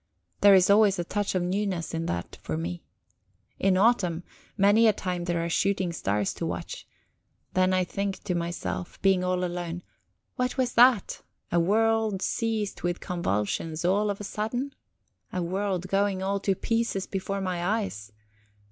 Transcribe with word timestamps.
There 0.39 0.55
is 0.55 0.67
always 0.71 0.97
a 0.97 1.03
touch 1.03 1.35
of 1.35 1.43
newness 1.43 1.93
in 1.93 2.07
that 2.07 2.39
for 2.41 2.57
me. 2.57 2.81
In 3.59 3.77
autumn, 3.77 4.23
many 4.57 4.87
a 4.87 4.93
time 4.93 5.25
there 5.25 5.45
are 5.45 5.47
shooting 5.47 5.93
stars 5.93 6.33
to 6.33 6.45
watch. 6.47 6.87
Then 7.53 7.71
I 7.71 7.83
think 7.83 8.23
to 8.23 8.33
myself, 8.33 8.99
being 9.03 9.23
all 9.23 9.43
alone, 9.45 9.83
What 10.37 10.57
was 10.57 10.73
that? 10.73 11.21
A 11.51 11.59
world 11.59 12.23
seized 12.23 12.81
with 12.81 12.99
convulsions 12.99 13.85
all 13.85 14.09
of 14.09 14.19
a 14.19 14.23
sudden? 14.23 14.73
A 15.31 15.43
world 15.43 15.87
going 15.87 16.23
all 16.23 16.39
to 16.39 16.55
pieces 16.55 17.05
before 17.05 17.39
my 17.39 17.63
eyes? 17.63 18.11